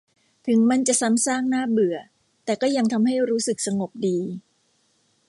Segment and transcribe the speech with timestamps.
[0.47, 1.97] ถึงมันจะซ้ำซากน่าเบื่อ
[2.45, 4.17] แต่ก็ทำให้รู้สึกสงบดี